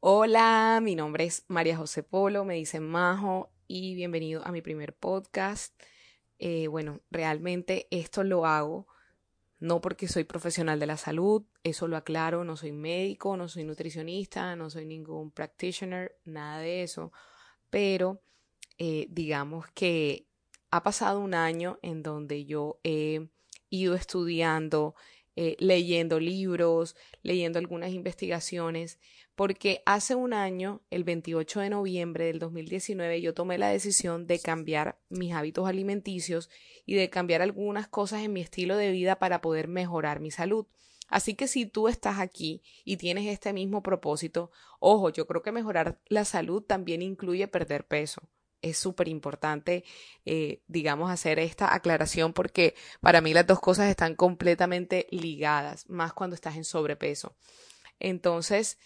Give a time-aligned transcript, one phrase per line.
[0.00, 4.94] Hola, mi nombre es María José Polo, me dicen Majo y bienvenido a mi primer
[4.94, 5.74] podcast.
[6.38, 8.86] Eh, bueno, realmente esto lo hago
[9.58, 13.64] no porque soy profesional de la salud, eso lo aclaro, no soy médico, no soy
[13.64, 17.12] nutricionista, no soy ningún practitioner, nada de eso,
[17.68, 18.22] pero
[18.78, 20.28] eh, digamos que
[20.70, 23.28] ha pasado un año en donde yo he
[23.68, 24.94] ido estudiando,
[25.40, 28.98] eh, leyendo libros, leyendo algunas investigaciones,
[29.36, 34.40] porque hace un año, el 28 de noviembre del 2019, yo tomé la decisión de
[34.40, 36.50] cambiar mis hábitos alimenticios
[36.86, 40.66] y de cambiar algunas cosas en mi estilo de vida para poder mejorar mi salud.
[41.06, 45.52] Así que si tú estás aquí y tienes este mismo propósito, ojo, yo creo que
[45.52, 48.28] mejorar la salud también incluye perder peso
[48.62, 49.84] es súper importante,
[50.24, 56.12] eh, digamos, hacer esta aclaración porque para mí las dos cosas están completamente ligadas, más
[56.12, 57.36] cuando estás en sobrepeso.
[58.00, 58.78] Entonces,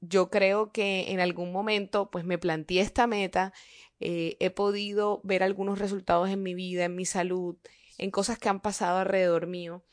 [0.00, 3.52] yo creo que en algún momento, pues me planteé esta meta,
[4.00, 7.56] eh, he podido ver algunos resultados en mi vida, en mi salud,
[7.98, 9.84] en cosas que han pasado alrededor mío.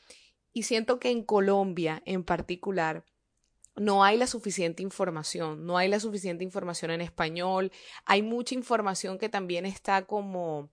[0.52, 3.04] Y siento que en Colombia en particular,
[3.80, 7.72] no hay la suficiente información, no hay la suficiente información en español,
[8.04, 10.68] hay mucha información que también está como,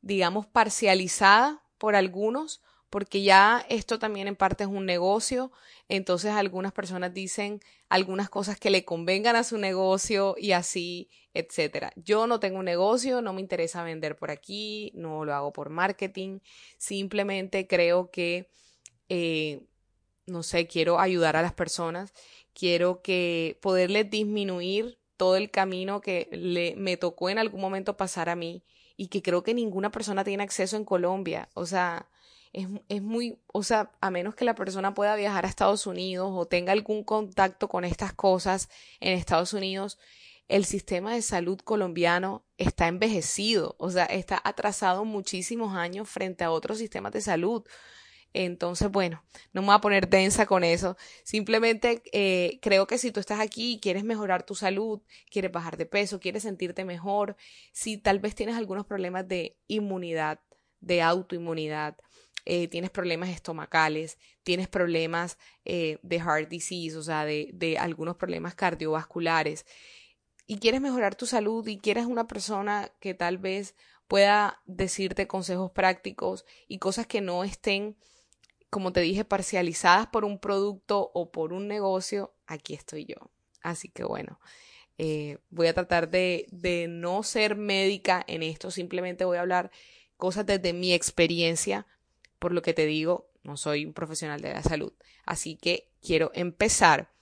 [0.00, 5.52] digamos, parcializada por algunos, porque ya esto también en parte es un negocio,
[5.88, 11.92] entonces algunas personas dicen algunas cosas que le convengan a su negocio y así, etcétera.
[11.94, 15.70] Yo no tengo un negocio, no me interesa vender por aquí, no lo hago por
[15.70, 16.40] marketing,
[16.76, 18.50] simplemente creo que
[19.08, 19.62] eh,
[20.26, 22.12] no sé, quiero ayudar a las personas,
[22.54, 28.28] quiero que poderles disminuir todo el camino que le, me tocó en algún momento pasar
[28.28, 28.64] a mí
[28.96, 31.48] y que creo que ninguna persona tiene acceso en Colombia.
[31.54, 32.08] O sea,
[32.52, 36.30] es, es, muy, o sea, a menos que la persona pueda viajar a Estados Unidos
[36.32, 38.68] o tenga algún contacto con estas cosas
[39.00, 39.98] en Estados Unidos,
[40.48, 46.50] el sistema de salud colombiano está envejecido, o sea, está atrasado muchísimos años frente a
[46.50, 47.64] otros sistemas de salud.
[48.34, 49.22] Entonces, bueno,
[49.52, 50.96] no me voy a poner densa con eso.
[51.22, 55.76] Simplemente eh, creo que si tú estás aquí y quieres mejorar tu salud, quieres bajar
[55.76, 57.36] de peso, quieres sentirte mejor,
[57.72, 60.40] si tal vez tienes algunos problemas de inmunidad,
[60.80, 61.96] de autoinmunidad,
[62.44, 68.16] eh, tienes problemas estomacales, tienes problemas eh, de heart disease, o sea, de, de algunos
[68.16, 69.66] problemas cardiovasculares,
[70.46, 73.76] y quieres mejorar tu salud y quieres una persona que tal vez
[74.08, 77.96] pueda decirte consejos prácticos y cosas que no estén
[78.72, 83.30] como te dije, parcializadas por un producto o por un negocio, aquí estoy yo.
[83.60, 84.40] Así que bueno,
[84.96, 89.70] eh, voy a tratar de, de no ser médica en esto, simplemente voy a hablar
[90.16, 91.86] cosas desde mi experiencia,
[92.38, 94.94] por lo que te digo, no soy un profesional de la salud.
[95.26, 97.12] Así que quiero empezar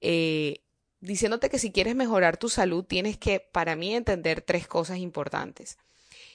[0.00, 0.62] eh,
[1.00, 5.76] diciéndote que si quieres mejorar tu salud, tienes que, para mí, entender tres cosas importantes.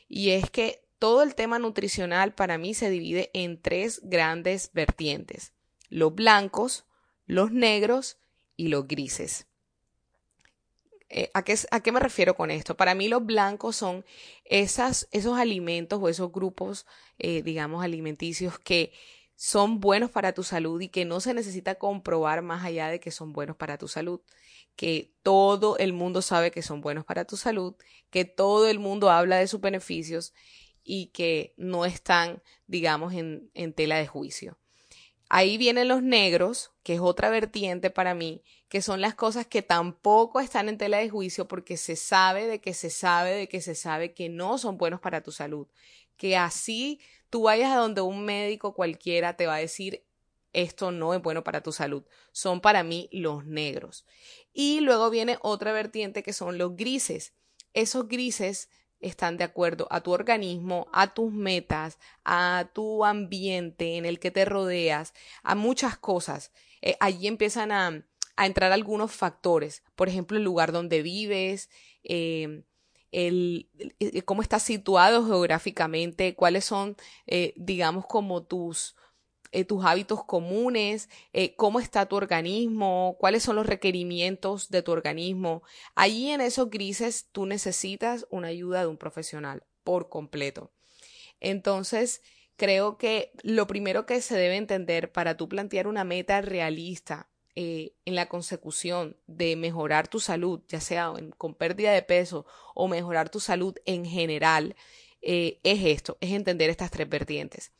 [0.07, 5.51] Y es que todo el tema nutricional para mí se divide en tres grandes vertientes,
[5.89, 6.85] los blancos,
[7.25, 8.19] los negros
[8.55, 9.47] y los grises.
[11.09, 12.77] Eh, ¿a, qué, ¿A qué me refiero con esto?
[12.77, 14.05] Para mí los blancos son
[14.45, 16.85] esos alimentos o esos grupos,
[17.17, 18.93] eh, digamos, alimenticios que
[19.35, 23.09] son buenos para tu salud y que no se necesita comprobar más allá de que
[23.09, 24.21] son buenos para tu salud,
[24.75, 27.75] que todo el mundo sabe que son buenos para tu salud,
[28.11, 30.35] que todo el mundo habla de sus beneficios
[30.83, 34.57] y que no están, digamos, en, en tela de juicio.
[35.29, 39.61] Ahí vienen los negros, que es otra vertiente para mí, que son las cosas que
[39.61, 43.61] tampoco están en tela de juicio porque se sabe de que se sabe de que
[43.61, 45.67] se sabe que no son buenos para tu salud.
[46.17, 50.03] Que así tú vayas a donde un médico cualquiera te va a decir
[50.53, 52.03] esto no es bueno para tu salud.
[52.31, 54.05] Son para mí los negros.
[54.53, 57.33] Y luego viene otra vertiente que son los grises.
[57.73, 58.69] Esos grises
[59.01, 64.31] están de acuerdo a tu organismo, a tus metas, a tu ambiente en el que
[64.31, 65.13] te rodeas,
[65.43, 66.51] a muchas cosas.
[66.81, 68.03] Eh, allí empiezan a,
[68.35, 71.69] a, entrar algunos factores, por ejemplo, el lugar donde vives,
[72.03, 72.63] eh,
[73.11, 73.69] el,
[74.25, 76.95] cómo estás situado geográficamente, cuáles son,
[77.27, 78.95] eh, digamos, como tus
[79.53, 84.93] eh, tus hábitos comunes, eh, cómo está tu organismo, cuáles son los requerimientos de tu
[84.93, 85.61] organismo.
[85.93, 90.71] Allí en esos grises tú necesitas una ayuda de un profesional por completo.
[91.41, 92.21] Entonces,
[92.55, 97.93] creo que lo primero que se debe entender para tú plantear una meta realista eh,
[98.05, 103.29] en la consecución de mejorar tu salud, ya sea con pérdida de peso o mejorar
[103.29, 104.77] tu salud en general,
[105.23, 107.71] es esto, es entender estas tres vertientes.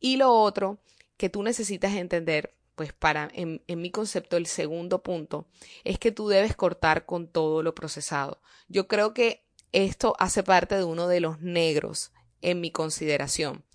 [0.00, 0.80] Y lo otro
[1.20, 5.46] que tú necesitas entender, pues para, en, mi concepto, el segundo punto,
[5.84, 8.40] es que tú debes cortar con todo lo procesado.
[8.68, 13.66] Yo creo que esto hace parte de uno de los negros en mi consideración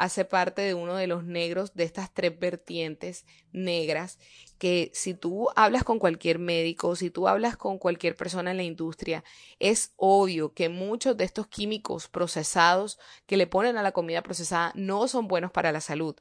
[0.00, 4.18] hace parte de uno de los negros de estas tres vertientes negras
[4.58, 8.62] que si tú hablas con cualquier médico, si tú hablas con cualquier persona en la
[8.62, 9.24] industria,
[9.58, 14.72] es obvio que muchos de estos químicos procesados que le ponen a la comida procesada
[14.74, 16.16] no son buenos para la salud.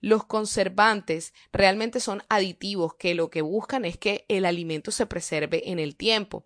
[0.00, 5.70] Los conservantes realmente son aditivos que lo que buscan es que el alimento se preserve
[5.72, 6.44] en el tiempo.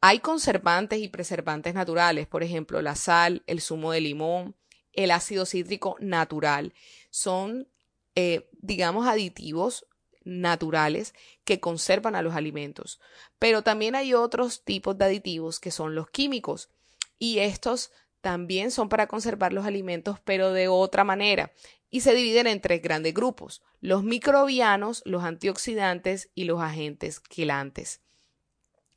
[0.00, 4.56] Hay conservantes y preservantes naturales, por ejemplo, la sal, el zumo de limón,
[4.92, 6.74] el ácido cítrico natural.
[7.10, 7.68] Son,
[8.14, 9.86] eh, digamos, aditivos
[10.24, 13.00] naturales que conservan a los alimentos.
[13.38, 16.70] Pero también hay otros tipos de aditivos que son los químicos
[17.18, 17.90] y estos
[18.20, 21.52] también son para conservar los alimentos pero de otra manera
[21.90, 28.00] y se dividen en tres grandes grupos, los microbianos, los antioxidantes y los agentes quilantes.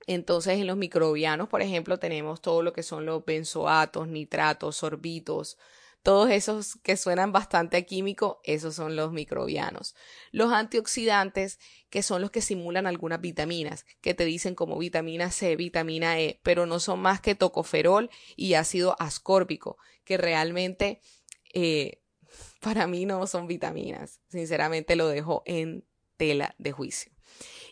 [0.08, 5.58] Entonces, en los microbianos, por ejemplo, tenemos todo lo que son los benzoatos, nitratos, sorbitos,
[6.06, 9.96] todos esos que suenan bastante a químico, esos son los microbianos.
[10.32, 11.60] Los antioxidantes,
[11.90, 16.40] que son los que simulan algunas vitaminas, que te dicen como vitamina C, vitamina E,
[16.44, 21.02] pero no son más que tocoferol y ácido ascórbico, que realmente
[21.56, 22.04] eh,
[22.62, 24.20] para mí no son vitaminas.
[24.30, 25.88] Sinceramente lo dejo en
[26.18, 27.12] tela de juicio.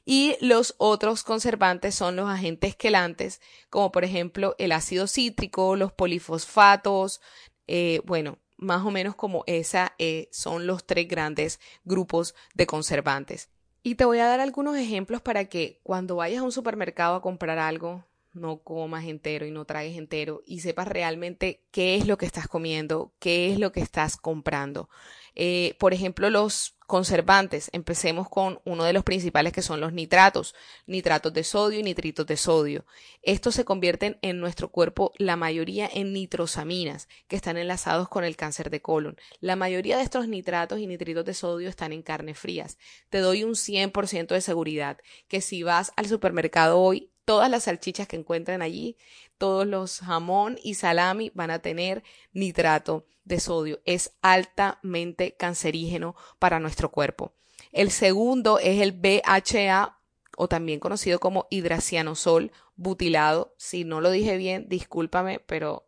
[0.05, 5.93] Y los otros conservantes son los agentes quelantes, como por ejemplo el ácido cítrico, los
[5.93, 7.21] polifosfatos,
[7.67, 13.49] eh, bueno, más o menos como esa eh, son los tres grandes grupos de conservantes.
[13.83, 17.21] Y te voy a dar algunos ejemplos para que cuando vayas a un supermercado a
[17.21, 22.17] comprar algo, no comas entero y no tragues entero y sepas realmente qué es lo
[22.17, 24.89] que estás comiendo, qué es lo que estás comprando.
[25.35, 27.71] Eh, por ejemplo, los conservantes.
[27.73, 30.53] Empecemos con uno de los principales que son los nitratos,
[30.85, 32.85] nitratos de sodio y nitritos de sodio.
[33.23, 38.35] Estos se convierten en nuestro cuerpo la mayoría en nitrosaminas, que están enlazados con el
[38.35, 39.17] cáncer de colon.
[39.39, 42.77] La mayoría de estos nitratos y nitritos de sodio están en carnes frías.
[43.09, 48.07] Te doy un 100% de seguridad que si vas al supermercado hoy todas las salchichas
[48.07, 48.97] que encuentren allí,
[49.37, 53.81] todos los jamón y salami van a tener nitrato de sodio.
[53.85, 57.33] Es altamente cancerígeno para nuestro cuerpo.
[57.71, 59.97] El segundo es el BHA
[60.37, 63.53] o también conocido como hidracianosol butilado.
[63.57, 65.87] Si no lo dije bien, discúlpame, pero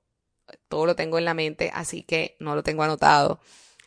[0.68, 3.40] todo lo tengo en la mente, así que no lo tengo anotado.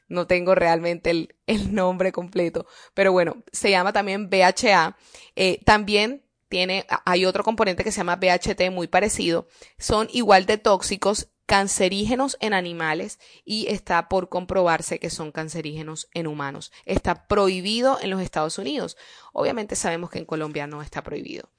[0.09, 1.11] No tengo realmente
[1.47, 2.67] el, nombre completo.
[2.95, 4.97] Pero bueno, se llama también BHA.
[5.37, 9.47] Eh, también tiene, hay otro componente que se llama BHT muy parecido,
[9.79, 16.27] son igual de tóxicos, cancerígenos en animales y está por comprobarse que son cancerígenos en
[16.27, 16.73] humanos.
[16.85, 18.99] Está prohibido en los Estados Unidos.
[19.33, 21.51] Obviamente sabemos que en Colombia no está prohibido.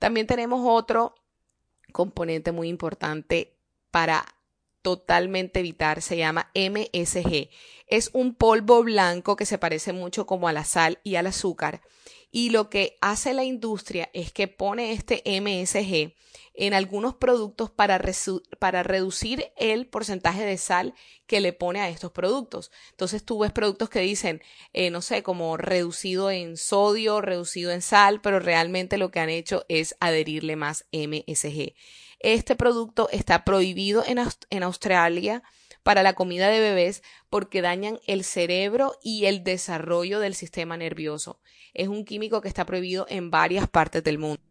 [0.00, 1.14] También tenemos otro
[1.92, 3.56] componente muy importante
[3.92, 4.26] para
[4.82, 7.48] totalmente evitar, se llama MSG.
[7.86, 11.82] Es un polvo blanco que se parece mucho como a la sal y al azúcar
[12.30, 16.14] y lo que hace la industria es que pone este MSG
[16.56, 18.00] en algunos productos para,
[18.58, 20.94] para, reducir el porcentaje de sal
[21.26, 22.70] que le pone a estos productos.
[22.92, 24.42] Entonces tú ves productos que dicen,
[24.72, 29.28] eh, no sé, como reducido en sodio, reducido en sal, pero realmente lo que han
[29.28, 31.74] hecho es adherirle más MSG.
[32.20, 34.18] Este producto está prohibido en,
[34.48, 35.42] en Australia
[35.86, 41.38] para la comida de bebés porque dañan el cerebro y el desarrollo del sistema nervioso.
[41.74, 44.42] Es un químico que está prohibido en varias partes del mundo.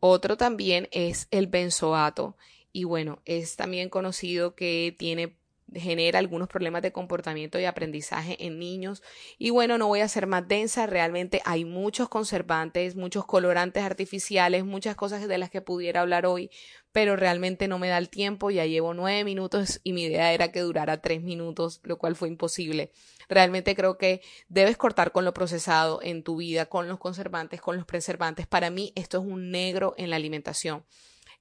[0.00, 2.38] Otro también es el benzoato
[2.72, 5.36] y bueno, es también conocido que tiene
[5.74, 9.02] genera algunos problemas de comportamiento y aprendizaje en niños.
[9.38, 14.64] Y bueno, no voy a ser más densa, realmente hay muchos conservantes, muchos colorantes artificiales,
[14.64, 16.50] muchas cosas de las que pudiera hablar hoy,
[16.96, 20.50] pero realmente no me da el tiempo, ya llevo nueve minutos y mi idea era
[20.50, 22.90] que durara tres minutos, lo cual fue imposible.
[23.28, 27.76] Realmente creo que debes cortar con lo procesado en tu vida, con los conservantes, con
[27.76, 28.46] los preservantes.
[28.46, 30.86] Para mí esto es un negro en la alimentación.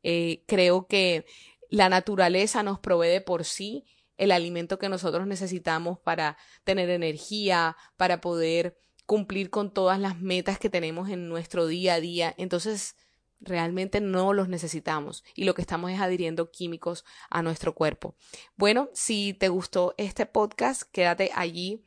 [0.04, 1.26] Eh, creo que
[1.70, 3.86] la naturaleza nos provee por sí
[4.18, 10.60] el alimento que nosotros necesitamos para tener energía, para poder cumplir con todas las metas
[10.60, 12.36] que tenemos en nuestro día a día.
[12.38, 12.98] Entonces,
[13.40, 18.16] realmente no los necesitamos y lo que estamos es adhiriendo químicos a nuestro cuerpo.
[18.56, 21.84] Bueno, si te gustó este podcast, quédate allí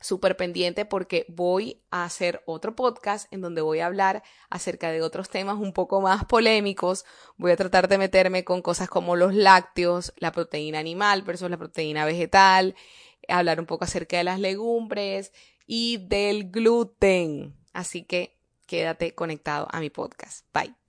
[0.00, 5.02] súper pendiente porque voy a hacer otro podcast en donde voy a hablar acerca de
[5.02, 7.04] otros temas un poco más polémicos.
[7.36, 11.56] Voy a tratar de meterme con cosas como los lácteos, la proteína animal versus la
[11.56, 12.76] proteína vegetal,
[13.28, 15.32] hablar un poco acerca de las legumbres
[15.66, 17.54] y del gluten.
[17.72, 18.37] Así que
[18.68, 20.46] quédate conectado a mi podcast.
[20.54, 20.87] Bye.